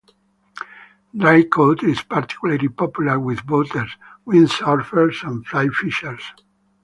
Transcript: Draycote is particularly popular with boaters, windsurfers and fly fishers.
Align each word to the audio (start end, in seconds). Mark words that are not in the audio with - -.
Draycote 1.15 1.83
is 1.87 2.01
particularly 2.01 2.69
popular 2.69 3.19
with 3.19 3.45
boaters, 3.45 3.95
windsurfers 4.25 5.21
and 5.21 5.45
fly 5.45 5.67
fishers. 5.67 6.23